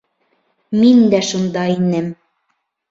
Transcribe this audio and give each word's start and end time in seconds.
Мин 0.79 1.05
дә 1.13 1.21
шунда 1.31 1.69
инем. 1.77 2.13